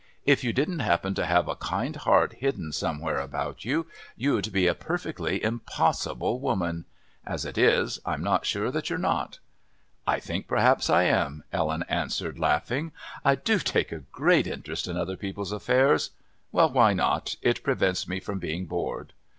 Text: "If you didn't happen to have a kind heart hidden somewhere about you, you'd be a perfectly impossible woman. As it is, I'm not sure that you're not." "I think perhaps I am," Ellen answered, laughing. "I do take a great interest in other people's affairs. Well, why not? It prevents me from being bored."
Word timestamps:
"If 0.25 0.43
you 0.43 0.51
didn't 0.51 0.79
happen 0.79 1.13
to 1.13 1.27
have 1.27 1.47
a 1.47 1.55
kind 1.55 1.95
heart 1.95 2.33
hidden 2.33 2.71
somewhere 2.71 3.19
about 3.19 3.63
you, 3.65 3.85
you'd 4.17 4.51
be 4.51 4.65
a 4.65 4.73
perfectly 4.73 5.43
impossible 5.43 6.39
woman. 6.39 6.85
As 7.23 7.45
it 7.45 7.55
is, 7.55 7.99
I'm 8.03 8.23
not 8.23 8.43
sure 8.43 8.71
that 8.71 8.89
you're 8.89 8.97
not." 8.97 9.37
"I 10.07 10.19
think 10.19 10.47
perhaps 10.47 10.89
I 10.89 11.03
am," 11.03 11.43
Ellen 11.53 11.83
answered, 11.87 12.39
laughing. 12.39 12.91
"I 13.23 13.35
do 13.35 13.59
take 13.59 13.91
a 13.91 13.99
great 13.99 14.47
interest 14.47 14.87
in 14.87 14.97
other 14.97 15.17
people's 15.17 15.51
affairs. 15.51 16.09
Well, 16.51 16.71
why 16.71 16.93
not? 16.93 17.35
It 17.43 17.61
prevents 17.61 18.07
me 18.07 18.19
from 18.19 18.39
being 18.39 18.65
bored." 18.65 19.13